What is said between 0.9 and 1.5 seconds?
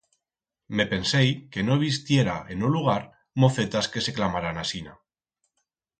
pensei